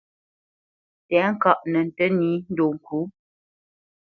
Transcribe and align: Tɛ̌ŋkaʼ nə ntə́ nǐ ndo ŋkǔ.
Tɛ̌ŋkaʼ 1.07 1.59
nə 1.71 1.79
ntə́ 1.87 2.09
nǐ 2.19 2.29
ndo 2.51 2.65
ŋkǔ. 2.75 2.99